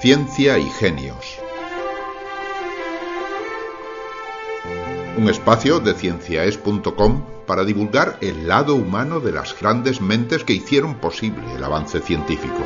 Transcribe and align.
Ciencia 0.00 0.58
y 0.58 0.64
Genios. 0.70 1.38
Un 5.18 5.28
espacio 5.28 5.78
de 5.78 5.92
cienciaes.com 5.92 7.22
para 7.46 7.64
divulgar 7.64 8.16
el 8.22 8.48
lado 8.48 8.76
humano 8.76 9.20
de 9.20 9.32
las 9.32 9.60
grandes 9.60 10.00
mentes 10.00 10.42
que 10.42 10.54
hicieron 10.54 10.94
posible 10.94 11.42
el 11.54 11.62
avance 11.62 12.00
científico. 12.00 12.64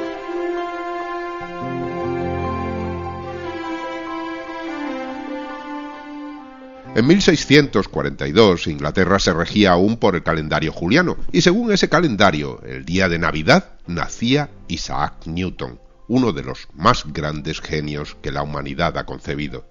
En 6.95 7.05
1642 7.09 8.69
Inglaterra 8.69 9.19
se 9.19 9.33
regía 9.33 9.73
aún 9.73 9.97
por 9.97 10.15
el 10.15 10.23
calendario 10.23 10.71
juliano 10.71 11.17
y 11.33 11.41
según 11.41 11.73
ese 11.73 11.89
calendario, 11.89 12.63
el 12.63 12.85
día 12.85 13.09
de 13.09 13.19
Navidad 13.19 13.73
nacía 13.89 14.51
Isaac 14.69 15.27
Newton, 15.27 15.81
uno 16.09 16.33
de 16.33 16.43
los 16.43 16.69
más 16.75 17.05
grandes 17.13 17.61
genios 17.61 18.17
que 18.23 18.33
la 18.33 18.43
humanidad 18.43 18.99
ha 18.99 19.07
concebido. 19.07 19.67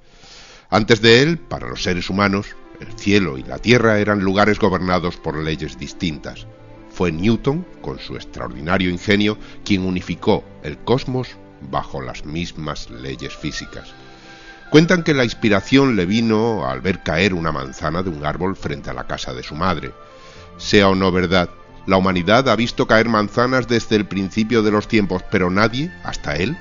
Antes 0.69 1.01
de 1.01 1.21
él, 1.21 1.37
para 1.37 1.67
los 1.67 1.83
seres 1.83 2.09
humanos, 2.09 2.55
el 2.79 2.97
cielo 2.97 3.37
y 3.37 3.43
la 3.43 3.59
tierra 3.59 3.99
eran 3.99 4.21
lugares 4.21 4.59
gobernados 4.59 5.17
por 5.17 5.37
leyes 5.37 5.77
distintas. 5.77 6.47
Fue 6.89 7.11
Newton, 7.11 7.65
con 7.81 7.99
su 7.99 8.15
extraordinario 8.15 8.89
ingenio, 8.89 9.37
quien 9.63 9.85
unificó 9.85 10.43
el 10.63 10.77
cosmos 10.79 11.29
bajo 11.71 12.01
las 12.01 12.25
mismas 12.25 12.89
leyes 12.89 13.35
físicas. 13.35 13.93
Cuentan 14.69 15.03
que 15.03 15.13
la 15.13 15.23
inspiración 15.23 15.95
le 15.95 16.05
vino 16.05 16.67
al 16.67 16.81
ver 16.81 17.03
caer 17.03 17.33
una 17.33 17.51
manzana 17.51 18.01
de 18.01 18.09
un 18.09 18.25
árbol 18.25 18.55
frente 18.55 18.89
a 18.89 18.93
la 18.93 19.05
casa 19.05 19.33
de 19.33 19.43
su 19.43 19.55
madre. 19.55 19.91
Sea 20.57 20.89
o 20.89 20.95
no 20.95 21.11
verdad, 21.11 21.49
la 21.85 21.97
humanidad 21.97 22.47
ha 22.49 22.55
visto 22.55 22.87
caer 22.87 23.09
manzanas 23.09 23.67
desde 23.67 23.95
el 23.95 24.05
principio 24.05 24.63
de 24.63 24.71
los 24.71 24.87
tiempos, 24.87 25.23
pero 25.29 25.49
nadie, 25.49 25.91
hasta 26.03 26.35
él, 26.35 26.57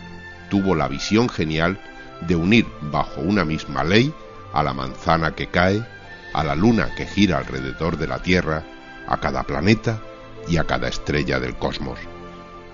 tuvo 0.50 0.74
la 0.74 0.88
visión 0.88 1.28
genial 1.28 1.80
de 2.26 2.36
unir 2.36 2.66
bajo 2.80 3.20
una 3.20 3.44
misma 3.44 3.84
ley 3.84 4.12
a 4.52 4.62
la 4.62 4.74
manzana 4.74 5.34
que 5.34 5.46
cae, 5.46 5.86
a 6.34 6.44
la 6.44 6.54
luna 6.54 6.94
que 6.96 7.06
gira 7.06 7.38
alrededor 7.38 7.98
de 7.98 8.06
la 8.06 8.20
Tierra, 8.20 8.64
a 9.06 9.18
cada 9.18 9.44
planeta 9.44 10.00
y 10.48 10.56
a 10.56 10.64
cada 10.64 10.88
estrella 10.88 11.38
del 11.38 11.56
cosmos. 11.56 11.98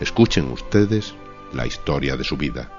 Escuchen 0.01 0.51
ustedes 0.51 1.15
la 1.53 1.67
historia 1.67 2.17
de 2.17 2.25
su 2.25 2.37
vida. 2.37 2.78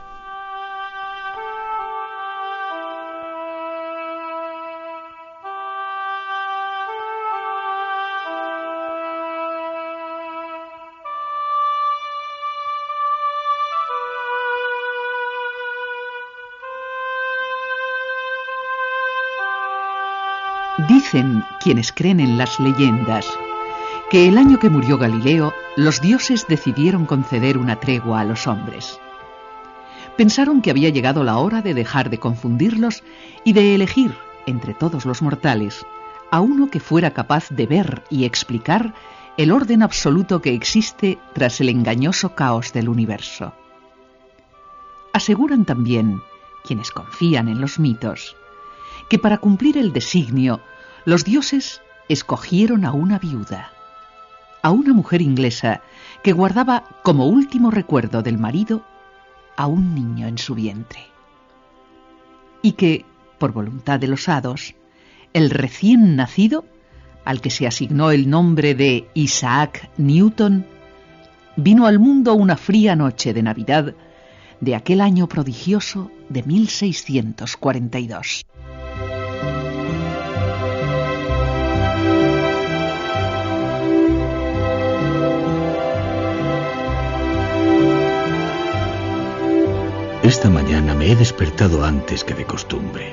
Dicen 20.87 21.43
quienes 21.59 21.91
creen 21.91 22.19
en 22.19 22.37
las 22.37 22.59
leyendas 22.59 23.27
que 24.09 24.27
el 24.27 24.37
año 24.37 24.59
que 24.59 24.69
murió 24.69 24.97
Galileo, 24.97 25.53
los 25.75 26.01
dioses 26.01 26.45
decidieron 26.47 27.05
conceder 27.05 27.57
una 27.57 27.79
tregua 27.79 28.21
a 28.21 28.23
los 28.23 28.47
hombres. 28.47 28.99
Pensaron 30.17 30.61
que 30.61 30.71
había 30.71 30.89
llegado 30.89 31.23
la 31.23 31.37
hora 31.37 31.61
de 31.61 31.73
dejar 31.73 32.09
de 32.09 32.17
confundirlos 32.17 33.03
y 33.43 33.53
de 33.53 33.75
elegir, 33.75 34.15
entre 34.47 34.73
todos 34.73 35.05
los 35.05 35.21
mortales, 35.21 35.85
a 36.31 36.39
uno 36.39 36.69
que 36.69 36.79
fuera 36.79 37.11
capaz 37.11 37.49
de 37.49 37.67
ver 37.67 38.03
y 38.09 38.25
explicar 38.25 38.93
el 39.37 39.51
orden 39.51 39.83
absoluto 39.83 40.41
que 40.41 40.53
existe 40.53 41.19
tras 41.33 41.61
el 41.61 41.69
engañoso 41.69 42.35
caos 42.35 42.73
del 42.73 42.89
universo. 42.89 43.53
Aseguran 45.13 45.65
también, 45.65 46.21
quienes 46.63 46.89
confían 46.89 47.47
en 47.47 47.61
los 47.61 47.79
mitos, 47.79 48.35
que 49.09 49.19
para 49.19 49.39
cumplir 49.39 49.77
el 49.77 49.91
designio, 49.91 50.61
los 51.05 51.25
dioses 51.25 51.81
escogieron 52.07 52.85
a 52.85 52.91
una 52.91 53.19
viuda, 53.19 53.71
a 54.61 54.71
una 54.71 54.93
mujer 54.93 55.21
inglesa 55.21 55.81
que 56.23 56.31
guardaba 56.31 56.85
como 57.03 57.27
último 57.27 57.71
recuerdo 57.71 58.21
del 58.21 58.37
marido 58.37 58.83
a 59.57 59.67
un 59.67 59.95
niño 59.95 60.27
en 60.27 60.37
su 60.37 60.55
vientre. 60.55 61.01
Y 62.61 62.73
que, 62.73 63.05
por 63.37 63.51
voluntad 63.51 63.99
de 63.99 64.07
los 64.07 64.29
hados, 64.29 64.75
el 65.33 65.49
recién 65.49 66.15
nacido, 66.15 66.65
al 67.25 67.41
que 67.41 67.49
se 67.49 67.67
asignó 67.67 68.11
el 68.11 68.29
nombre 68.29 68.75
de 68.75 69.09
Isaac 69.13 69.89
Newton, 69.97 70.65
vino 71.55 71.85
al 71.85 71.99
mundo 71.99 72.33
una 72.33 72.57
fría 72.57 72.95
noche 72.95 73.33
de 73.33 73.43
Navidad 73.43 73.93
de 74.61 74.75
aquel 74.75 75.01
año 75.01 75.27
prodigioso 75.27 76.11
de 76.29 76.43
1642. 76.43 78.45
Esta 90.29 90.47
mañana 90.47 90.93
me 90.93 91.11
he 91.11 91.15
despertado 91.15 91.83
antes 91.83 92.23
que 92.23 92.35
de 92.35 92.45
costumbre. 92.45 93.11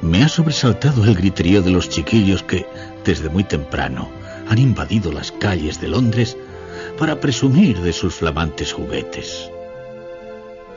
Me 0.00 0.22
ha 0.24 0.28
sobresaltado 0.30 1.04
el 1.04 1.14
griterío 1.14 1.60
de 1.60 1.70
los 1.70 1.90
chiquillos 1.90 2.42
que, 2.42 2.64
desde 3.04 3.28
muy 3.28 3.44
temprano, 3.44 4.08
han 4.48 4.56
invadido 4.56 5.12
las 5.12 5.32
calles 5.32 5.82
de 5.82 5.88
Londres 5.88 6.38
para 6.98 7.20
presumir 7.20 7.78
de 7.82 7.92
sus 7.92 8.14
flamantes 8.14 8.72
juguetes. 8.72 9.50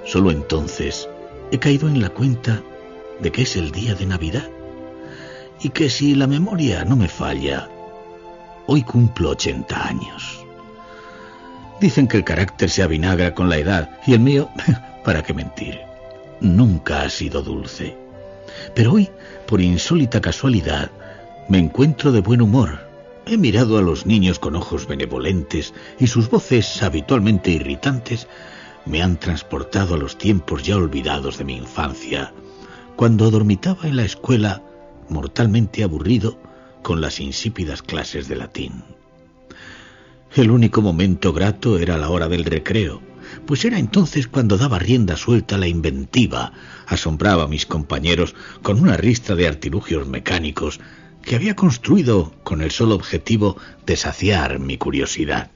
Solo 0.04 0.31
entonces 0.31 1.08
he 1.50 1.59
caído 1.59 1.88
en 1.88 2.02
la 2.02 2.09
cuenta 2.09 2.62
de 3.22 3.31
que 3.31 3.44
es 3.44 3.56
el 3.56 3.72
día 3.72 3.96
de 3.96 4.08
Navidad 4.08 4.50
y 5.62 5.70
que 5.70 5.90
si 5.90 6.14
la 6.14 6.28
memoria 6.28 6.84
no 6.84 6.98
me 6.98 7.08
falla, 7.08 7.70
hoy 8.68 8.84
cumplo 8.84 9.30
80 9.30 9.88
años. 9.88 10.46
Dicen 11.80 12.09
que 12.09 12.18
el 12.18 12.25
carácter 12.25 12.70
se 12.70 12.84
avinagra 12.84 13.34
con 13.34 13.48
la 13.48 13.56
edad 13.56 13.98
y 14.06 14.12
el 14.12 14.20
mío 14.20 14.50
¿Para 15.06 15.22
qué 15.22 15.36
mentir? 15.36 15.80
Nunca 16.42 17.04
ha 17.04 17.10
sido 17.12 17.44
dulce. 17.44 17.96
Pero 18.74 18.94
hoy, 18.94 19.10
por 19.46 19.62
insólita 19.62 20.20
casualidad, 20.20 20.90
me 21.48 21.60
encuentro 21.60 22.12
de 22.12 22.22
buen 22.22 22.42
humor. 22.42 22.80
He 23.28 23.38
mirado 23.38 23.78
a 23.78 23.84
los 23.84 24.08
niños 24.08 24.40
con 24.40 24.56
ojos 24.56 24.88
benevolentes 24.88 25.76
y 26.00 26.08
sus 26.08 26.30
voces, 26.30 26.82
habitualmente 26.82 27.52
irritantes, 27.52 28.28
me 28.86 29.02
han 29.02 29.18
transportado 29.18 29.94
a 29.94 29.98
los 29.98 30.18
tiempos 30.18 30.64
ya 30.64 30.76
olvidados 30.76 31.38
de 31.38 31.44
mi 31.44 31.56
infancia, 31.56 32.34
cuando 32.96 33.30
dormitaba 33.30 33.88
en 33.88 33.98
la 33.98 34.06
escuela, 34.06 34.64
mortalmente 35.10 35.84
aburrido, 35.84 36.38
con 36.82 37.02
las 37.02 37.20
insípidas 37.20 37.82
clases 37.82 38.28
de 38.28 38.36
latín. 38.36 38.84
El 40.36 40.52
único 40.52 40.82
momento 40.82 41.32
grato 41.32 41.80
era 41.80 41.98
la 41.98 42.10
hora 42.10 42.28
del 42.28 42.46
recreo, 42.46 43.02
pues 43.46 43.66
era 43.66 43.79
entonces 43.79 44.28
cuando 44.28 44.57
daba 44.57 44.79
rienda 44.79 45.16
suelta 45.18 45.57
la 45.57 45.68
inventiva, 45.68 46.53
asombraba 46.88 47.44
a 47.44 47.47
mis 47.47 47.66
compañeros 47.66 48.35
con 48.62 48.81
una 48.81 48.97
ristra 48.97 49.35
de 49.35 49.47
artilugios 49.47 50.07
mecánicos 50.07 50.79
que 51.22 51.35
había 51.35 51.56
construido 51.56 52.34
con 52.44 52.62
el 52.62 52.72
solo 52.72 52.95
objetivo 52.95 53.57
de 53.85 53.95
saciar 53.95 54.59
mi 54.59 54.78
curiosidad. 54.78 55.50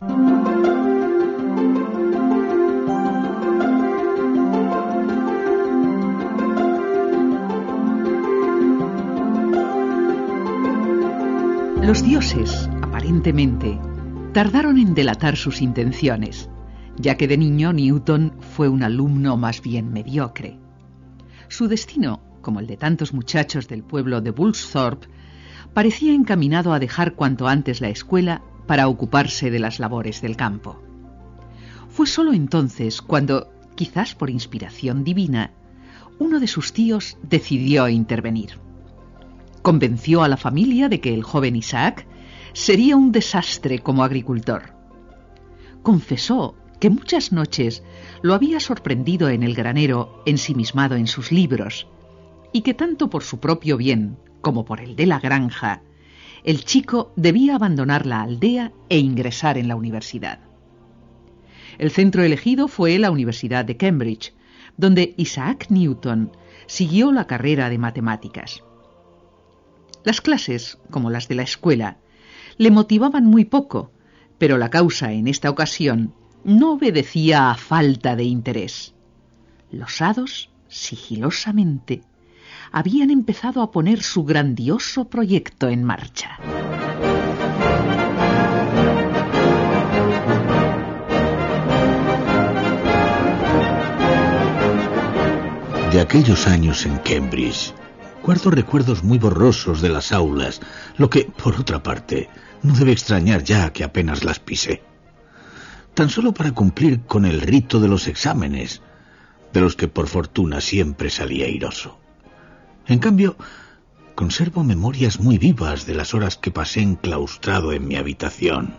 Los 11.81 12.03
dioses, 12.03 12.69
aparentemente, 12.81 13.80
tardaron 14.33 14.77
en 14.77 14.94
delatar 14.94 15.38
sus 15.38 15.62
intenciones 15.62 16.50
ya 17.00 17.16
que 17.16 17.28
de 17.28 17.38
niño 17.38 17.74
Newton 17.74 18.34
fue 18.40 18.68
un 18.68 18.84
alumno 18.84 19.38
más 19.38 19.62
bien 19.62 19.92
mediocre. 19.92 20.60
Su 21.48 21.68
destino, 21.68 22.22
como 22.42 22.60
el 22.60 22.68
de 22.68 22.78
tantos 22.78 23.13
muchachos 23.13 23.68
del 23.68 23.84
pueblo 23.84 24.22
de 24.22 24.31
Bullsthorpe, 24.31 25.07
parecía 25.74 26.13
encaminado 26.13 26.74
a 26.74 26.80
dejar 26.80 27.16
cuanto 27.16 27.48
antes 27.48 27.80
la 27.80 27.90
escuela 27.90 28.42
para 28.68 28.88
ocuparse 28.88 29.50
de 29.50 29.60
las 29.60 29.80
labores 29.80 30.22
del 30.22 30.36
campo. 30.36 30.81
Fue 31.90 32.06
sólo 32.06 32.34
entonces 32.34 33.02
cuando, 33.02 33.50
quizás 33.75 34.13
por 34.13 34.30
inspiración 34.30 35.04
divina, 35.04 35.54
uno 36.19 36.40
de 36.40 36.48
sus 36.48 36.74
tíos 36.74 37.18
decidió 37.24 37.88
intervenir. 37.88 38.60
Convenció 39.62 40.22
a 40.22 40.28
la 40.28 40.38
familia 40.38 40.90
de 40.90 41.00
que 41.00 41.13
el 41.13 41.24
joven 41.24 41.56
Isaac 41.56 42.06
sería 42.54 42.98
un 42.98 43.12
desastre 43.12 43.80
como 43.80 44.04
agricultor. 44.04 44.74
Confesó 45.81 46.56
que 46.80 46.90
muchas 46.90 47.31
noches 47.31 47.84
lo 48.22 48.34
había 48.34 48.60
sorprendido 48.60 49.30
en 49.30 49.44
el 49.44 49.54
granero 49.54 50.24
ensimismado 50.26 50.96
en 50.96 51.08
sus 51.08 51.31
libros, 51.31 51.88
y 52.52 52.62
que 52.62 52.74
tanto 52.74 53.10
por 53.10 53.24
su 53.24 53.40
propio 53.40 53.78
bien 53.78 54.18
como 54.42 54.66
por 54.66 54.80
el 54.80 54.96
de 54.96 55.06
la 55.06 55.20
granja, 55.20 55.81
el 56.44 56.64
chico 56.64 57.12
debía 57.16 57.56
abandonar 57.56 58.06
la 58.06 58.22
aldea 58.22 58.72
e 58.88 58.98
ingresar 58.98 59.58
en 59.58 59.68
la 59.68 59.76
universidad. 59.76 60.40
El 61.78 61.92
centro 61.92 62.24
elegido 62.24 62.68
fue 62.68 62.98
la 62.98 63.12
Universidad 63.12 63.66
de 63.66 63.78
Cambridge, 63.78 64.34
donde 64.78 65.14
Isaac 65.18 65.68
Newton 65.70 66.31
siguió 66.68 67.12
la 67.12 67.28
carrera 67.28 67.70
de 67.70 67.78
matemáticas. 67.78 68.64
Las 70.04 70.22
clases, 70.22 70.78
como 70.90 71.10
las 71.10 71.28
de 71.28 71.36
la 71.36 71.44
escuela, 71.44 71.98
le 72.58 72.72
motivaban 72.72 73.26
muy 73.26 73.46
poco, 73.46 73.92
pero 74.38 74.58
la 74.58 74.70
causa 74.70 75.12
en 75.12 75.28
esta 75.28 75.50
ocasión 75.50 76.14
no 76.44 76.74
obedecía 76.74 77.51
a 77.51 77.56
falta 77.56 78.15
de 78.15 78.24
interés. 78.24 78.94
Los 79.71 80.01
hados, 80.01 80.50
sigilosamente, 80.68 82.01
habían 82.71 83.09
empezado 83.09 83.62
a 83.62 83.71
poner 83.71 84.01
su 84.01 84.24
grandioso 84.24 85.06
proyecto 85.06 85.69
en 85.69 85.83
marcha. 85.83 86.38
De 95.92 96.00
aquellos 96.00 96.47
años 96.47 96.85
en 96.85 96.97
Cambridge, 97.00 97.74
guardo 98.24 98.51
recuerdos 98.51 99.03
muy 99.03 99.18
borrosos 99.18 99.81
de 99.81 99.89
las 99.89 100.12
aulas, 100.12 100.62
lo 100.97 101.09
que, 101.09 101.25
por 101.25 101.59
otra 101.59 101.81
parte, 101.81 102.30
no 102.62 102.75
debe 102.75 102.92
extrañar 102.92 103.44
ya 103.44 103.74
que 103.74 103.83
apenas 103.83 104.24
las 104.24 104.39
pisé. 104.39 104.83
Tan 106.00 106.10
solo 106.10 106.34
para 106.34 106.54
cumplir 106.54 107.01
con 107.01 107.25
el 107.25 107.42
rito 107.42 107.81
de 107.81 107.90
los 107.90 108.07
exámenes, 108.07 108.81
de 109.51 109.60
los 109.60 109.75
que 109.75 109.90
por 109.90 110.07
fortuna 110.07 110.62
siempre 110.62 111.10
salí 111.10 111.44
airoso. 111.44 112.00
En 112.88 113.00
cambio, 113.00 113.36
conservo 114.16 114.63
memorias 114.63 115.19
muy 115.19 115.38
vivas 115.38 115.86
de 115.86 115.96
las 115.96 116.13
horas 116.13 116.38
que 116.38 116.51
pasé 116.51 116.80
enclaustrado 116.80 117.74
en 117.74 117.86
mi 117.86 117.98
habitación. 117.98 118.75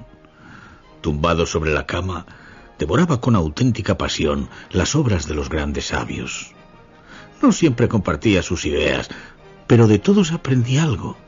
Tumbado 1.03 1.45
sobre 1.45 1.75
la 1.75 1.85
cama, 1.85 2.25
devoraba 2.79 3.21
con 3.21 3.37
auténtica 3.37 3.99
pasión 3.99 4.49
las 4.71 4.95
obras 4.95 5.29
de 5.29 5.35
los 5.35 5.51
grandes 5.51 5.89
sabios. 5.89 6.55
No 7.43 7.53
siempre 7.53 7.89
compartía 7.89 8.43
sus 8.43 8.65
ideas, 8.65 9.11
pero 9.67 9.89
de 9.89 9.99
todos 9.99 10.33
aprendí 10.33 10.79
algo, 10.79 11.19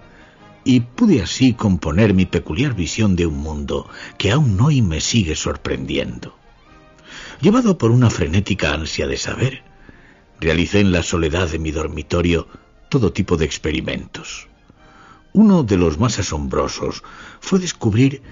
y 0.64 0.80
pude 0.80 1.22
así 1.22 1.54
componer 1.54 2.14
mi 2.14 2.26
peculiar 2.26 2.74
visión 2.74 3.16
de 3.16 3.26
un 3.26 3.38
mundo 3.38 3.88
que 4.18 4.30
aún 4.30 4.60
hoy 4.60 4.82
me 4.82 5.00
sigue 5.00 5.34
sorprendiendo. 5.34 6.36
Llevado 7.40 7.78
por 7.78 7.90
una 7.90 8.10
frenética 8.10 8.72
ansia 8.72 9.06
de 9.06 9.16
saber, 9.16 9.62
realicé 10.40 10.80
en 10.80 10.92
la 10.92 11.02
soledad 11.02 11.48
de 11.48 11.58
mi 11.58 11.72
dormitorio 11.72 12.46
todo 12.88 13.12
tipo 13.12 13.36
de 13.36 13.44
experimentos. 13.44 14.48
Uno 15.32 15.62
de 15.62 15.76
los 15.76 15.98
más 15.98 16.18
asombrosos 16.18 17.02
fue 17.40 17.58
descubrir 17.58 18.22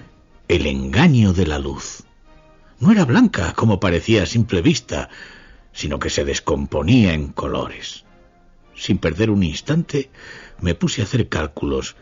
el 0.49 0.67
engaño 0.67 1.33
de 1.33 1.47
la 1.47 1.59
luz. 1.59 2.05
No 2.79 2.93
era 2.93 3.05
blanca, 3.05 3.53
como 3.55 3.81
parecía 3.81 4.23
a 4.23 4.27
simple 4.27 4.63
vista, 4.63 5.09
sino 5.73 5.99
que 5.99 6.11
se 6.11 6.25
descomponía 6.25 7.15
en 7.15 7.29
colores. 7.29 8.05
Sin 8.75 8.99
perder 8.99 9.31
un 9.31 9.43
instante, 9.43 10.11
me 10.61 10.75
puse 10.75 11.01
a 11.01 11.05
hacer 11.05 11.29
cálculos 11.29 11.97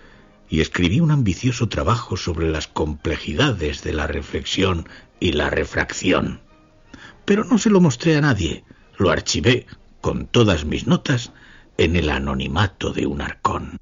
y 0.48 0.60
escribí 0.60 1.00
un 1.00 1.10
ambicioso 1.10 1.68
trabajo 1.68 2.16
sobre 2.16 2.50
las 2.50 2.66
complejidades 2.66 3.82
de 3.82 3.92
la 3.92 4.06
reflexión 4.06 4.88
y 5.20 5.32
la 5.32 5.50
refracción. 5.50 6.40
Pero 7.24 7.44
no 7.44 7.58
se 7.58 7.70
lo 7.70 7.80
mostré 7.80 8.16
a 8.16 8.20
nadie, 8.20 8.64
lo 8.96 9.10
archivé 9.10 9.66
con 10.00 10.26
todas 10.26 10.64
mis 10.64 10.86
notas 10.86 11.32
en 11.76 11.96
el 11.96 12.10
anonimato 12.10 12.92
de 12.92 13.06
un 13.06 13.20
arcón. 13.20 13.78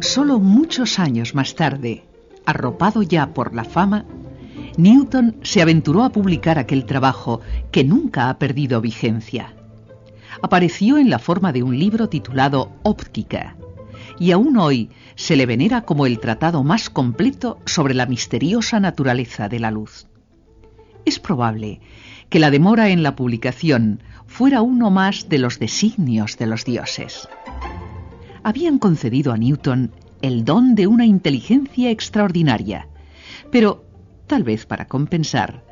Solo 0.00 0.38
muchos 0.38 0.98
años 0.98 1.34
más 1.34 1.54
tarde, 1.54 2.04
arropado 2.46 3.02
ya 3.02 3.32
por 3.34 3.54
la 3.54 3.64
fama, 3.64 4.06
Newton 4.82 5.36
se 5.42 5.62
aventuró 5.62 6.02
a 6.04 6.10
publicar 6.10 6.58
aquel 6.58 6.84
trabajo 6.84 7.40
que 7.70 7.84
nunca 7.84 8.30
ha 8.30 8.38
perdido 8.38 8.80
vigencia. 8.80 9.54
Apareció 10.42 10.98
en 10.98 11.10
la 11.10 11.18
forma 11.18 11.52
de 11.52 11.62
un 11.62 11.78
libro 11.78 12.08
titulado 12.08 12.72
Óptica, 12.82 13.56
y 14.18 14.32
aún 14.32 14.56
hoy 14.56 14.90
se 15.14 15.36
le 15.36 15.46
venera 15.46 15.82
como 15.82 16.06
el 16.06 16.18
tratado 16.18 16.62
más 16.62 16.90
completo 16.90 17.58
sobre 17.66 17.94
la 17.94 18.06
misteriosa 18.06 18.80
naturaleza 18.80 19.48
de 19.48 19.60
la 19.60 19.70
luz. 19.70 20.06
Es 21.04 21.18
probable 21.18 21.80
que 22.28 22.38
la 22.38 22.50
demora 22.50 22.90
en 22.90 23.02
la 23.02 23.16
publicación 23.16 24.02
fuera 24.26 24.62
uno 24.62 24.90
más 24.90 25.28
de 25.28 25.38
los 25.38 25.58
designios 25.58 26.36
de 26.38 26.46
los 26.46 26.64
dioses 26.64 27.28
habían 28.42 28.78
concedido 28.78 29.32
a 29.32 29.36
Newton 29.36 29.92
el 30.22 30.44
don 30.44 30.74
de 30.74 30.86
una 30.86 31.06
inteligencia 31.06 31.90
extraordinaria, 31.90 32.88
pero, 33.50 33.84
tal 34.30 34.44
vez 34.44 34.64
para 34.64 34.86
compensar, 34.86 35.64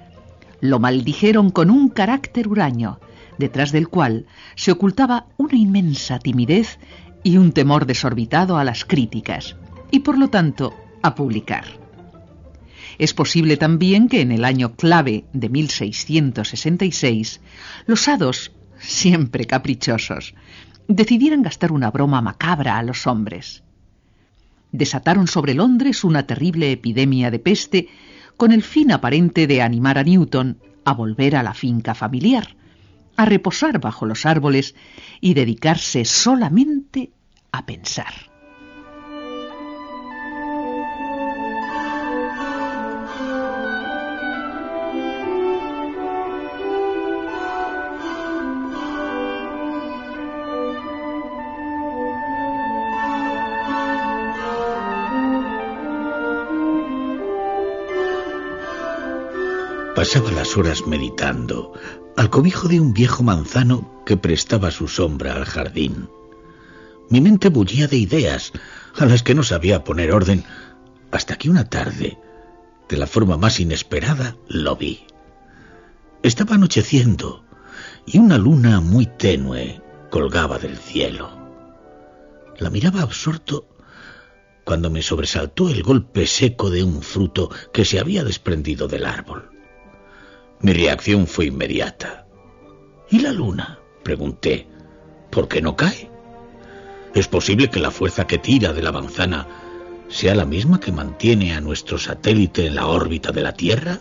lo 0.61 0.81
maldijeron 0.81 1.51
con 1.51 1.71
un 1.71 1.89
carácter 1.89 2.49
huraño, 2.49 2.99
detrás 3.39 3.71
del 3.71 3.87
cual 3.87 4.27
se 4.57 4.73
ocultaba 4.73 5.27
una 5.37 5.55
inmensa 5.55 6.19
timidez 6.19 6.81
y 7.23 7.37
un 7.37 7.53
temor 7.53 7.87
desorbitado 7.87 8.59
a 8.59 8.65
las 8.65 8.85
críticas, 8.85 9.55
y 9.93 10.01
por 10.01 10.19
lo 10.19 10.29
tanto 10.29 10.75
a 11.05 11.15
publicar. 11.15 11.67
Es 12.99 13.15
posible 13.15 13.59
también 13.59 14.09
que 14.09 14.23
en 14.23 14.33
el 14.33 14.45
año 14.45 14.75
clave 14.75 15.25
de 15.33 15.49
1666 15.49 17.41
los 17.87 18.09
hados, 18.09 18.51
siempre 18.81 19.45
caprichosos, 19.45 20.35
decidieran 20.89 21.43
gastar 21.43 21.71
una 21.71 21.93
broma 21.93 22.21
macabra 22.23 22.77
a 22.77 22.83
los 22.83 23.07
hombres. 23.07 23.63
Desataron 24.73 25.29
sobre 25.29 25.55
Londres 25.55 26.03
una 26.03 26.27
terrible 26.27 26.73
epidemia 26.73 27.31
de 27.31 27.39
peste 27.39 27.89
con 28.39 28.53
el 28.53 28.63
fin 28.63 28.93
aparente 28.93 29.47
de 29.49 29.61
animar 29.61 29.99
a 29.99 30.05
Newton 30.05 30.59
a 30.85 30.95
volver 30.95 31.37
a 31.37 31.43
la 31.43 31.55
finca 31.55 31.95
familiar, 31.95 32.57
a 33.17 33.25
reposar 33.25 33.81
bajo 33.81 34.07
los 34.07 34.25
árboles 34.25 34.77
y 35.21 35.35
dedicarse 35.35 36.05
solamente 36.05 37.11
a 37.51 37.67
pensar. 37.67 38.28
Pasaba 59.99 60.31
las 60.31 60.57
horas 60.57 60.87
meditando, 60.87 61.73
al 62.17 62.31
cobijo 62.31 62.69
de 62.69 62.79
un 62.79 62.93
viejo 62.93 63.25
manzano 63.25 64.05
que 64.07 64.17
prestaba 64.17 64.71
su 64.71 64.87
sombra 64.87 65.35
al 65.35 65.45
jardín. 65.45 66.09
Mi 67.11 67.21
mente 67.21 67.49
bullía 67.49 67.89
de 67.89 67.97
ideas 67.97 68.53
a 68.97 69.07
las 69.07 69.25
que 69.25 69.35
no 69.35 69.43
sabía 69.43 69.83
poner 69.83 70.13
orden, 70.13 70.45
hasta 71.11 71.35
que 71.35 71.51
una 71.51 71.69
tarde, 71.69 72.17
de 72.89 72.97
la 72.97 73.09
forma 73.09 73.37
más 73.39 73.59
inesperada, 73.59 74.37
lo 74.47 74.77
vi. 74.77 75.05
Estaba 76.23 76.55
anocheciendo 76.55 77.45
y 78.07 78.19
una 78.19 78.39
luna 78.39 78.81
muy 78.81 79.07
tenue 79.07 79.83
colgaba 80.13 80.61
del 80.61 80.77
cielo. 80.77 81.29
La 82.61 82.71
miraba 82.71 83.03
absorto 83.03 83.67
cuando 84.63 84.91
me 84.91 85.03
sobresaltó 85.03 85.69
el 85.69 85.83
golpe 85.83 86.29
seco 86.29 86.71
de 86.71 86.85
un 86.85 87.03
fruto 87.03 87.51
que 87.73 87.85
se 87.85 87.99
había 87.99 88.23
desprendido 88.23 88.87
del 88.87 89.05
árbol. 89.05 89.58
Mi 90.61 90.73
reacción 90.73 91.27
fue 91.27 91.47
inmediata. 91.47 92.27
¿Y 93.11 93.21
la 93.21 93.33
luna? 93.33 93.79
pregunté. 94.03 94.67
¿Por 95.31 95.47
qué 95.47 95.63
no 95.63 95.77
cae? 95.77 96.11
¿Es 97.15 97.29
posible 97.29 97.71
que 97.71 97.79
la 97.79 97.91
fuerza 97.91 98.27
que 98.27 98.39
tira 98.39 98.73
de 98.73 98.83
la 98.83 98.91
manzana 98.91 99.47
sea 100.09 100.35
la 100.35 100.45
misma 100.45 100.81
que 100.81 100.91
mantiene 100.91 101.55
a 101.55 101.61
nuestro 101.61 101.99
satélite 101.99 102.67
en 102.67 102.75
la 102.75 102.87
órbita 102.87 103.31
de 103.31 103.43
la 103.43 103.53
Tierra? 103.53 104.01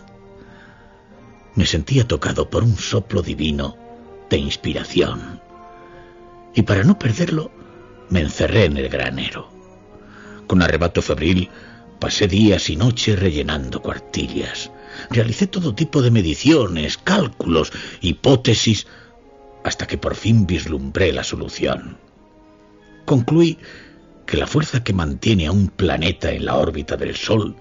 Me 1.54 1.64
sentía 1.64 2.08
tocado 2.08 2.50
por 2.50 2.64
un 2.64 2.76
soplo 2.76 3.22
divino 3.22 3.76
de 4.28 4.38
inspiración. 4.38 5.40
Y 6.54 6.62
para 6.62 6.82
no 6.82 6.98
perderlo, 6.98 7.52
me 8.08 8.20
encerré 8.20 8.64
en 8.64 8.76
el 8.78 8.88
granero. 8.88 9.48
Con 10.48 10.62
arrebato 10.62 11.02
febril, 11.02 11.50
pasé 12.00 12.26
días 12.26 12.68
y 12.68 12.76
noches 12.76 13.18
rellenando 13.18 13.80
cuartillas 13.80 14.72
Realicé 15.10 15.46
todo 15.46 15.74
tipo 15.74 16.02
de 16.02 16.10
mediciones, 16.10 16.98
cálculos, 16.98 17.72
hipótesis, 18.00 18.86
hasta 19.64 19.86
que 19.86 19.98
por 19.98 20.14
fin 20.14 20.46
vislumbré 20.46 21.12
la 21.12 21.24
solución. 21.24 21.98
Concluí 23.04 23.58
que 24.26 24.36
la 24.36 24.46
fuerza 24.46 24.84
que 24.84 24.92
mantiene 24.92 25.46
a 25.46 25.52
un 25.52 25.68
planeta 25.68 26.30
en 26.30 26.44
la 26.44 26.56
órbita 26.56 26.96
del 26.96 27.16
Sol 27.16 27.56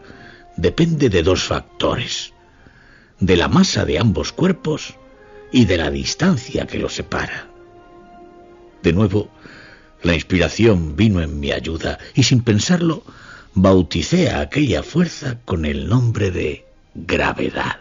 depende 0.58 1.10
de 1.10 1.24
dos 1.24 1.44
factores, 1.44 2.34
de 3.20 3.38
la 3.38 3.48
masa 3.48 3.86
de 3.86 4.00
ambos 4.00 4.32
cuerpos 4.32 4.96
y 5.51 5.65
de 5.65 5.77
la 5.77 5.89
distancia 5.89 6.67
que 6.67 6.79
los 6.79 6.94
separa. 6.94 7.48
De 8.84 8.94
nuevo, 8.94 9.29
la 10.03 10.13
inspiración 10.13 10.96
vino 10.96 11.22
en 11.22 11.39
mi 11.39 11.51
ayuda 11.51 11.98
y 12.13 12.24
sin 12.24 12.44
pensarlo, 12.44 13.03
bauticé 13.53 14.29
a 14.29 14.41
aquella 14.41 14.84
fuerza 14.84 15.39
con 15.46 15.65
el 15.65 15.88
nombre 15.88 16.32
de 16.32 16.66
gravedad. 17.06 17.77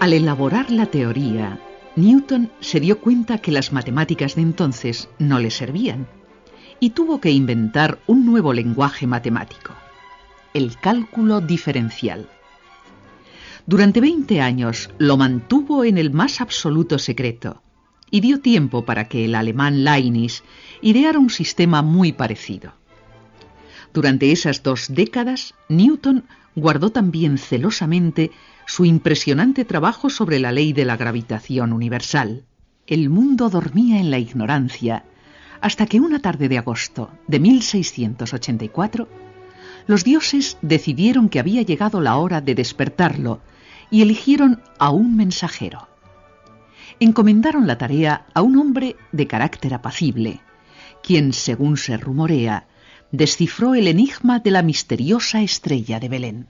Al 0.00 0.12
elaborar 0.12 0.70
la 0.72 0.86
teoría, 0.86 1.58
Newton 1.94 2.50
se 2.60 2.80
dio 2.80 3.00
cuenta 3.00 3.38
que 3.38 3.52
las 3.52 3.72
matemáticas 3.72 4.34
de 4.34 4.42
entonces 4.42 5.10
no 5.18 5.38
le 5.38 5.50
servían 5.50 6.06
y 6.80 6.90
tuvo 6.90 7.20
que 7.20 7.30
inventar 7.30 7.98
un 8.06 8.24
nuevo 8.24 8.54
lenguaje 8.54 9.06
matemático, 9.06 9.74
el 10.54 10.78
cálculo 10.78 11.42
diferencial. 11.42 12.28
Durante 13.66 14.00
20 14.00 14.40
años 14.40 14.88
lo 14.96 15.18
mantuvo 15.18 15.84
en 15.84 15.98
el 15.98 16.10
más 16.10 16.40
absoluto 16.40 16.98
secreto 16.98 17.62
y 18.10 18.20
dio 18.20 18.40
tiempo 18.40 18.86
para 18.86 19.08
que 19.08 19.26
el 19.26 19.34
alemán 19.34 19.84
Leibniz 19.84 20.42
ideara 20.80 21.18
un 21.18 21.30
sistema 21.30 21.82
muy 21.82 22.12
parecido. 22.12 22.72
Durante 23.92 24.32
esas 24.32 24.62
dos 24.62 24.86
décadas, 24.88 25.54
Newton 25.68 26.24
guardó 26.54 26.90
también 26.90 27.38
celosamente 27.38 28.30
su 28.66 28.84
impresionante 28.84 29.64
trabajo 29.64 30.10
sobre 30.10 30.38
la 30.38 30.52
ley 30.52 30.72
de 30.72 30.84
la 30.84 30.96
gravitación 30.96 31.72
universal. 31.72 32.44
El 32.86 33.10
mundo 33.10 33.48
dormía 33.48 33.98
en 33.98 34.10
la 34.10 34.18
ignorancia 34.18 35.04
hasta 35.60 35.86
que 35.86 36.00
una 36.00 36.18
tarde 36.18 36.48
de 36.48 36.58
agosto 36.58 37.10
de 37.28 37.40
1684 37.40 39.08
los 39.86 40.04
dioses 40.04 40.58
decidieron 40.62 41.28
que 41.28 41.40
había 41.40 41.62
llegado 41.62 42.00
la 42.00 42.16
hora 42.16 42.40
de 42.40 42.54
despertarlo 42.54 43.40
y 43.90 44.02
eligieron 44.02 44.62
a 44.78 44.90
un 44.90 45.16
mensajero. 45.16 45.88
Encomendaron 47.00 47.66
la 47.66 47.78
tarea 47.78 48.26
a 48.34 48.42
un 48.42 48.56
hombre 48.56 48.96
de 49.12 49.26
carácter 49.26 49.74
apacible, 49.74 50.40
quien, 51.02 51.32
según 51.32 51.76
se 51.76 51.96
rumorea, 51.96 52.66
descifró 53.12 53.74
el 53.74 53.86
enigma 53.86 54.40
de 54.40 54.50
la 54.50 54.62
misteriosa 54.62 55.42
estrella 55.42 56.00
de 56.00 56.08
Belén. 56.08 56.46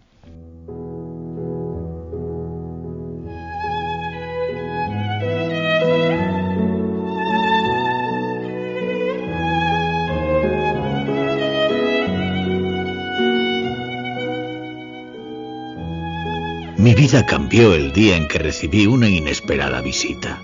Mi 16.79 16.95
vida 16.95 17.27
cambió 17.27 17.75
el 17.75 17.93
día 17.93 18.17
en 18.17 18.27
que 18.27 18.39
recibí 18.39 18.87
una 18.87 19.09
inesperada 19.09 19.81
visita. 19.81 20.41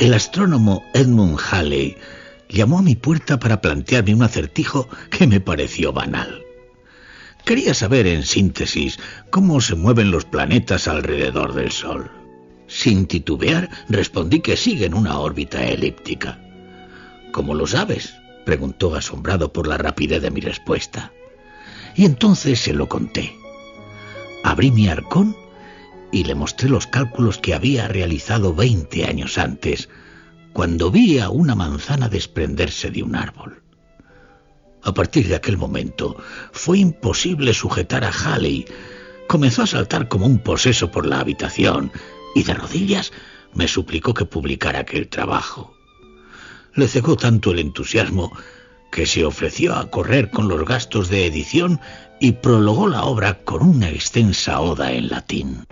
El 0.00 0.14
astrónomo 0.14 0.84
Edmund 0.94 1.38
Halley 1.50 1.96
llamó 2.48 2.78
a 2.78 2.82
mi 2.82 2.94
puerta 2.94 3.38
para 3.38 3.60
plantearme 3.60 4.14
un 4.14 4.22
acertijo 4.22 4.88
que 5.10 5.26
me 5.26 5.40
pareció 5.40 5.92
banal. 5.92 6.42
Quería 7.44 7.72
saber, 7.74 8.06
en 8.06 8.24
síntesis, 8.24 8.98
cómo 9.30 9.60
se 9.60 9.74
mueven 9.74 10.10
los 10.10 10.24
planetas 10.24 10.88
alrededor 10.88 11.54
del 11.54 11.72
Sol. 11.72 12.10
Sin 12.66 13.06
titubear, 13.06 13.70
respondí 13.88 14.40
que 14.40 14.56
siguen 14.56 14.92
una 14.92 15.18
órbita 15.18 15.66
elíptica. 15.66 16.38
¿Cómo 17.32 17.54
lo 17.54 17.66
sabes? 17.66 18.14
preguntó 18.44 18.94
asombrado 18.94 19.52
por 19.52 19.66
la 19.66 19.78
rapidez 19.78 20.22
de 20.22 20.30
mi 20.30 20.40
respuesta. 20.40 21.12
Y 21.94 22.04
entonces 22.04 22.60
se 22.60 22.74
lo 22.74 22.88
conté. 22.88 23.34
Abrí 24.44 24.70
mi 24.70 24.88
arcón 24.88 25.34
y 26.12 26.24
le 26.24 26.34
mostré 26.34 26.68
los 26.68 26.86
cálculos 26.86 27.38
que 27.38 27.54
había 27.54 27.88
realizado 27.88 28.54
veinte 28.54 29.04
años 29.04 29.38
antes, 29.38 29.88
cuando 30.52 30.90
vi 30.90 31.18
a 31.18 31.30
una 31.30 31.54
manzana 31.54 32.08
desprenderse 32.08 32.90
de 32.90 33.02
un 33.02 33.16
árbol. 33.16 33.62
A 34.82 34.94
partir 34.94 35.28
de 35.28 35.34
aquel 35.34 35.56
momento 35.56 36.16
fue 36.52 36.78
imposible 36.78 37.52
sujetar 37.52 38.04
a 38.04 38.10
Halley. 38.10 38.64
Comenzó 39.28 39.62
a 39.62 39.66
saltar 39.66 40.08
como 40.08 40.26
un 40.26 40.38
poseso 40.38 40.90
por 40.90 41.06
la 41.06 41.20
habitación 41.20 41.92
y 42.34 42.44
de 42.44 42.54
rodillas 42.54 43.12
me 43.54 43.68
suplicó 43.68 44.14
que 44.14 44.24
publicara 44.24 44.80
aquel 44.80 45.08
trabajo. 45.08 45.74
Le 46.74 46.88
cegó 46.88 47.16
tanto 47.16 47.50
el 47.50 47.58
entusiasmo 47.58 48.32
que 48.92 49.06
se 49.06 49.24
ofreció 49.24 49.74
a 49.74 49.90
correr 49.90 50.30
con 50.30 50.48
los 50.48 50.64
gastos 50.64 51.08
de 51.08 51.26
edición 51.26 51.80
y 52.20 52.32
prologó 52.32 52.88
la 52.88 53.04
obra 53.04 53.42
con 53.44 53.62
una 53.62 53.90
extensa 53.90 54.60
oda 54.60 54.92
en 54.92 55.08
latín. 55.08 55.66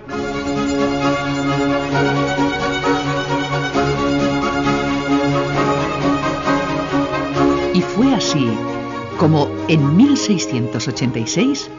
Como 9.18 9.48
en 9.68 9.96
1686 9.96 11.70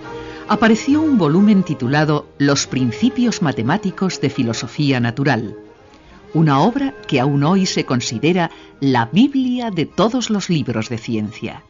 apareció 0.47 1.01
un 1.01 1.17
volumen 1.17 1.61
titulado 1.61 2.27
Los 2.39 2.65
Principios 2.65 3.41
Matemáticos 3.43 4.19
de 4.21 4.29
Filosofía 4.29 4.99
Natural, 4.99 5.55
una 6.33 6.61
obra 6.61 6.95
que 7.07 7.19
aún 7.19 7.43
hoy 7.43 7.67
se 7.67 7.85
considera 7.85 8.49
la 8.79 9.05
Biblia 9.11 9.69
de 9.69 9.85
todos 9.85 10.31
los 10.31 10.49
libros 10.49 10.89
de 10.89 10.97
ciencia. 10.97 11.63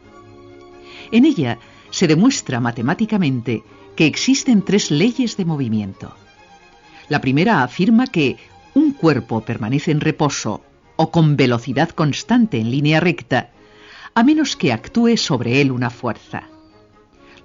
En 1.12 1.26
ella 1.26 1.58
se 1.90 2.06
demuestra 2.06 2.60
matemáticamente 2.60 3.62
que 3.94 4.06
existen 4.06 4.62
tres 4.62 4.90
leyes 4.90 5.36
de 5.36 5.44
movimiento. 5.44 6.14
La 7.08 7.20
primera 7.20 7.62
afirma 7.62 8.06
que 8.06 8.36
un 8.74 8.92
cuerpo 8.92 9.42
permanece 9.42 9.90
en 9.90 10.00
reposo 10.00 10.62
o 10.96 11.10
con 11.10 11.36
velocidad 11.36 11.90
constante 11.90 12.58
en 12.58 12.70
línea 12.70 13.00
recta 13.00 13.50
a 14.18 14.24
menos 14.24 14.56
que 14.56 14.72
actúe 14.72 15.16
sobre 15.16 15.60
él 15.60 15.70
una 15.70 15.90
fuerza. 15.90 16.42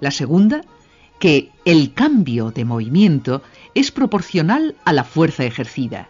La 0.00 0.10
segunda, 0.10 0.62
que 1.20 1.52
el 1.64 1.94
cambio 1.94 2.50
de 2.50 2.64
movimiento 2.64 3.42
es 3.76 3.92
proporcional 3.92 4.74
a 4.84 4.92
la 4.92 5.04
fuerza 5.04 5.44
ejercida. 5.44 6.08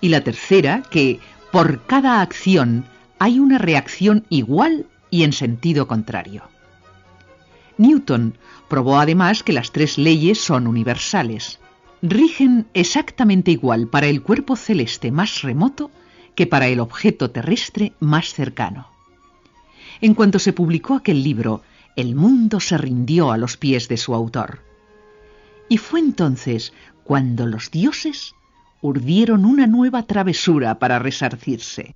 Y 0.00 0.08
la 0.08 0.22
tercera, 0.22 0.82
que 0.90 1.20
por 1.52 1.86
cada 1.86 2.20
acción 2.20 2.84
hay 3.20 3.38
una 3.38 3.58
reacción 3.58 4.26
igual 4.28 4.86
y 5.08 5.22
en 5.22 5.32
sentido 5.32 5.86
contrario. 5.86 6.42
Newton 7.78 8.34
probó 8.66 8.98
además 8.98 9.44
que 9.44 9.52
las 9.52 9.70
tres 9.70 9.98
leyes 9.98 10.40
son 10.40 10.66
universales. 10.66 11.60
Rigen 12.02 12.66
exactamente 12.74 13.52
igual 13.52 13.86
para 13.86 14.08
el 14.08 14.20
cuerpo 14.20 14.56
celeste 14.56 15.12
más 15.12 15.42
remoto 15.42 15.92
que 16.34 16.48
para 16.48 16.66
el 16.66 16.80
objeto 16.80 17.30
terrestre 17.30 17.92
más 18.00 18.34
cercano. 18.34 18.89
En 20.02 20.14
cuanto 20.14 20.38
se 20.38 20.52
publicó 20.52 20.94
aquel 20.94 21.22
libro, 21.22 21.62
el 21.94 22.14
mundo 22.14 22.60
se 22.60 22.78
rindió 22.78 23.32
a 23.32 23.36
los 23.36 23.56
pies 23.56 23.88
de 23.88 23.96
su 23.96 24.14
autor. 24.14 24.60
Y 25.68 25.76
fue 25.76 26.00
entonces 26.00 26.72
cuando 27.04 27.46
los 27.46 27.70
dioses 27.70 28.34
urdieron 28.80 29.44
una 29.44 29.66
nueva 29.66 30.04
travesura 30.04 30.78
para 30.78 30.98
resarcirse. 30.98 31.94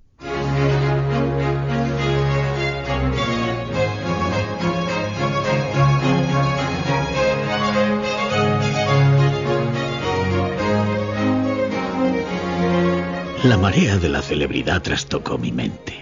La 13.43 13.57
marea 13.57 13.97
de 13.97 14.09
la 14.09 14.23
celebridad 14.23 14.81
trastocó 14.81 15.37
mi 15.37 15.51
mente. 15.51 15.94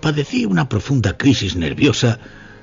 Padecí 0.00 0.46
una 0.46 0.68
profunda 0.68 1.16
crisis 1.16 1.56
nerviosa 1.56 2.18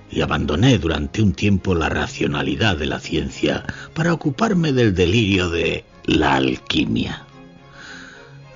y 0.09 0.21
abandoné 0.21 0.79
durante 0.79 1.21
un 1.21 1.33
tiempo 1.33 1.75
la 1.75 1.89
racionalidad 1.89 2.77
de 2.77 2.87
la 2.87 2.99
ciencia 2.99 3.63
para 3.93 4.13
ocuparme 4.13 4.73
del 4.73 4.95
delirio 4.95 5.49
de 5.49 5.85
la 6.05 6.35
alquimia. 6.35 7.25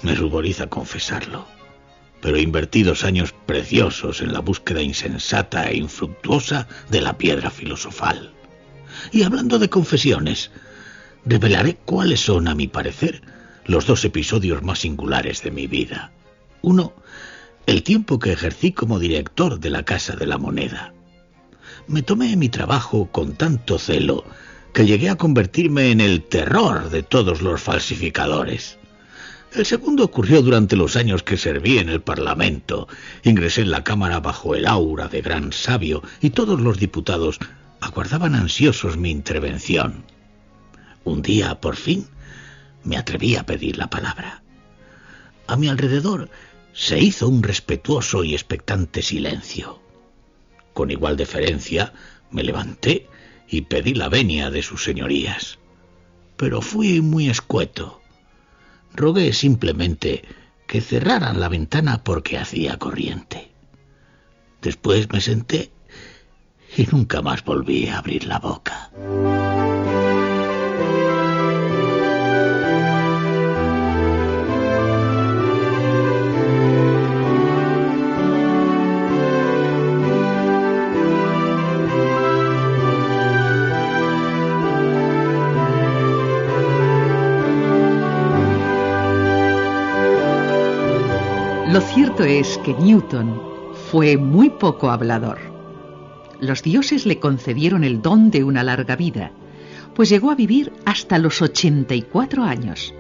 Me 0.02 0.16
ruboriza 0.16 0.68
confesarlo, 0.68 1.46
pero 2.22 2.40
invertí 2.40 2.82
dos 2.82 3.04
años 3.04 3.36
preciosos 3.46 4.22
en 4.22 4.34
la 4.34 4.40
búsqueda 4.40 4.82
insensata 4.82 5.70
e 5.70 5.78
infructuosa 5.78 6.68
de 6.90 7.02
la 7.02 7.18
piedra 7.18 7.52
filosofal. 7.52 8.34
Y 9.12 9.22
hablando 9.24 9.60
de 9.60 9.70
confesiones, 9.70 10.50
revelaré 11.26 11.76
cuáles 11.86 12.22
son, 12.22 12.48
a 12.48 12.56
mi 12.56 12.68
parecer, 12.68 13.22
los 13.66 13.86
dos 13.86 14.04
episodios 14.06 14.64
más 14.64 14.80
singulares 14.80 15.44
de 15.44 15.52
mi 15.52 15.68
vida. 15.68 16.12
Uno, 16.62 16.94
el 17.66 17.84
tiempo 17.84 18.20
que 18.20 18.34
ejercí 18.34 18.72
como 18.72 19.00
director 19.00 19.60
de 19.60 19.70
la 19.70 19.84
Casa 19.84 20.16
de 20.16 20.26
la 20.26 20.38
Moneda. 20.38 20.94
Me 21.88 22.02
tomé 22.02 22.36
mi 22.36 22.50
trabajo 22.50 23.10
con 23.12 23.34
tanto 23.34 23.78
celo 23.78 24.24
que 24.74 24.86
llegué 24.86 25.10
a 25.10 25.18
convertirme 25.18 25.92
en 25.92 26.02
el 26.02 26.24
terror 26.24 26.90
de 26.90 27.04
todos 27.04 27.42
los 27.42 27.62
falsificadores. 27.62 28.78
El 29.54 29.66
segundo 29.66 30.06
ocurrió 30.06 30.42
durante 30.42 30.78
los 30.78 30.96
años 30.96 31.24
que 31.24 31.36
serví 31.36 31.78
en 31.78 31.90
el 31.90 32.02
Parlamento. 32.02 32.88
Ingresé 33.24 33.62
en 33.62 33.72
la 33.72 33.84
Cámara 33.84 34.22
bajo 34.22 34.56
el 34.56 34.66
aura 34.66 35.10
de 35.10 35.22
gran 35.22 35.52
sabio 35.52 36.02
y 36.22 36.30
todos 36.30 36.62
los 36.62 36.80
diputados 36.80 37.38
aguardaban 37.82 38.34
ansiosos 38.34 38.96
mi 38.96 39.12
intervención. 39.12 40.06
Un 41.04 41.22
día, 41.22 41.60
por 41.60 41.76
fin, 41.76 42.08
me 42.86 42.96
atreví 42.98 43.36
a 43.36 43.46
pedir 43.46 43.78
la 43.78 43.90
palabra. 43.90 44.42
A 45.48 45.58
mi 45.58 45.68
alrededor 45.68 46.30
se 46.74 47.00
hizo 47.00 47.28
un 47.28 47.44
respetuoso 47.44 48.24
y 48.24 48.34
expectante 48.34 49.02
silencio. 49.02 49.80
Con 50.74 50.92
igual 50.92 51.18
deferencia 51.18 51.94
me 52.32 52.44
levanté 52.44 53.08
y 53.48 53.62
pedí 53.62 53.94
la 53.94 54.10
venia 54.10 54.50
de 54.50 54.64
sus 54.64 54.84
señorías. 54.84 55.60
Pero 56.38 56.62
fui 56.62 57.02
muy 57.02 57.30
escueto. 57.30 58.02
Rogué 58.94 59.34
simplemente 59.34 60.24
que 60.68 60.82
cerraran 60.82 61.40
la 61.40 61.50
ventana 61.50 62.04
porque 62.04 62.38
hacía 62.38 62.78
corriente. 62.78 63.52
Después 64.62 65.12
me 65.12 65.20
senté 65.20 65.72
y 66.78 66.88
nunca 66.92 67.22
más 67.22 67.44
volví 67.44 67.88
a 67.88 67.98
abrir 67.98 68.26
la 68.26 68.40
boca. 68.40 68.90
Es 92.24 92.58
que 92.60 92.74
Newton 92.74 93.42
fue 93.90 94.18
muy 94.18 94.50
poco 94.50 94.92
hablador. 94.92 95.40
Los 96.40 96.62
dioses 96.62 97.06
le 97.06 97.20
concedieron 97.20 97.84
el 97.84 98.02
don 98.02 98.32
de 98.32 98.44
una 98.44 98.64
larga 98.64 98.96
vida, 98.96 99.32
pues 99.96 100.10
llegó 100.10 100.32
a 100.32 100.36
vivir 100.36 100.72
hasta 100.86 101.18
los 101.18 101.42
84 101.42 102.44
años. 102.44 102.94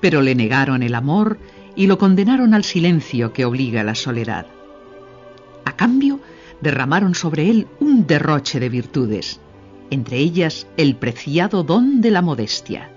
Pero 0.00 0.20
le 0.20 0.34
negaron 0.34 0.82
el 0.82 0.94
amor 0.94 1.38
y 1.74 1.86
lo 1.86 1.98
condenaron 1.98 2.54
al 2.54 2.64
silencio 2.64 3.32
que 3.32 3.44
obliga 3.44 3.80
a 3.80 3.84
la 3.84 3.94
soledad. 3.94 4.46
A 5.64 5.76
cambio, 5.76 6.20
derramaron 6.60 7.14
sobre 7.14 7.50
él 7.50 7.66
un 7.80 8.06
derroche 8.06 8.60
de 8.60 8.68
virtudes, 8.68 9.40
entre 9.90 10.18
ellas 10.18 10.66
el 10.76 10.96
preciado 10.96 11.62
don 11.62 12.00
de 12.00 12.10
la 12.10 12.22
modestia. 12.22 12.90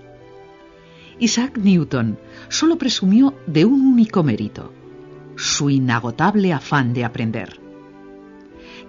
Isaac 1.20 1.58
Newton 1.58 2.20
solo 2.50 2.77
presumió 2.77 3.34
de 3.48 3.66
un 3.66 3.82
único 3.82 4.24
mérito, 4.24 4.72
su 5.38 5.70
inagotable 5.70 6.51
afán 6.51 6.94
de 6.94 7.06
aprender. 7.06 7.60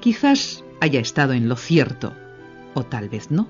Quizás 0.01 0.65
haya 0.81 1.01
estado 1.01 1.33
en 1.33 1.49
lo 1.49 1.57
cierto, 1.57 2.15
o 2.75 2.85
tal 2.85 3.09
vez 3.09 3.31
no. 3.31 3.49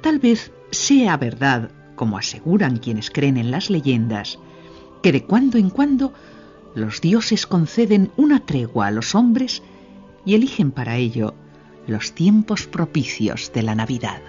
Tal 0.00 0.18
vez 0.18 0.52
sea 0.70 1.16
verdad, 1.16 1.70
como 1.94 2.18
aseguran 2.18 2.78
quienes 2.78 3.10
creen 3.10 3.36
en 3.36 3.50
las 3.50 3.70
leyendas, 3.70 4.38
que 5.02 5.12
de 5.12 5.24
cuando 5.24 5.58
en 5.58 5.70
cuando 5.70 6.12
los 6.74 7.00
dioses 7.00 7.46
conceden 7.46 8.10
una 8.16 8.40
tregua 8.40 8.88
a 8.88 8.90
los 8.90 9.14
hombres 9.14 9.62
y 10.24 10.34
eligen 10.34 10.70
para 10.70 10.96
ello 10.96 11.34
los 11.86 12.12
tiempos 12.12 12.66
propicios 12.66 13.52
de 13.52 13.62
la 13.62 13.74
Navidad. 13.74 14.20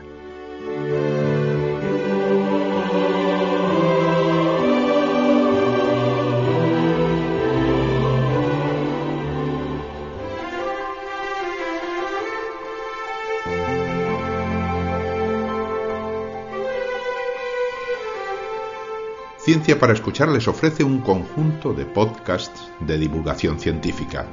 Ciencia 19.48 19.80
para 19.80 19.94
Escuchar 19.94 20.28
les 20.28 20.46
ofrece 20.50 20.84
un 20.84 21.00
conjunto 21.00 21.74
de 21.74 21.86
podcasts 21.86 22.70
de 22.82 22.98
divulgación 22.98 23.62
científica. 23.62 24.26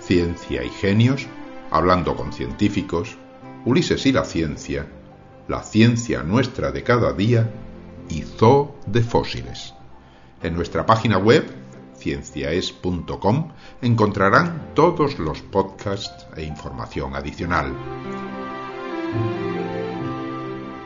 Ciencia 0.00 0.64
y 0.64 0.70
genios, 0.70 1.26
hablando 1.70 2.16
con 2.16 2.32
científicos, 2.32 3.18
Ulises 3.66 4.06
y 4.06 4.12
la 4.12 4.24
ciencia, 4.24 4.86
la 5.46 5.62
ciencia 5.62 6.22
nuestra 6.22 6.72
de 6.72 6.82
cada 6.82 7.12
día 7.12 7.50
y 8.08 8.22
zoo 8.22 8.74
de 8.86 9.02
fósiles. 9.02 9.74
En 10.42 10.56
nuestra 10.56 10.86
página 10.86 11.18
web, 11.18 11.44
cienciaes.com, 11.98 13.52
encontrarán 13.82 14.70
todos 14.72 15.18
los 15.18 15.42
podcasts 15.42 16.26
e 16.34 16.44
información 16.44 17.14
adicional. 17.14 17.74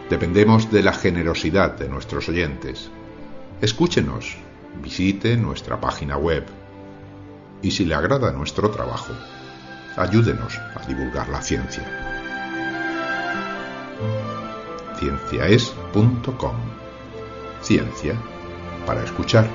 Dependemos 0.09 0.72
de 0.72 0.83
la 0.83 0.92
generosidad 0.92 1.78
de 1.78 1.88
nuestros 1.88 2.28
oyentes 2.28 2.90
Escúchenos, 3.62 4.38
visite 4.83 5.37
nuestra 5.37 5.79
página 5.79 6.16
web 6.16 6.46
y 7.61 7.73
si 7.73 7.85
le 7.85 7.94
agrada 7.94 8.33
nuestro 8.33 8.70
trabajo, 8.70 9.12
ayúdenos 9.99 10.59
a 10.59 10.87
divulgar 10.88 11.29
la 11.29 11.42
ciencia. 11.42 11.85
cienciaes.com 14.99 16.57
Ciencia 17.61 18.14
para 18.87 19.05
escuchar. 19.05 19.46